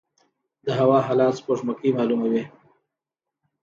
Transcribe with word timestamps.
د 0.65 0.67
هوا 0.79 0.99
حالات 1.07 1.33
سپوږمکۍ 1.39 1.89
معلوموي 1.97 2.43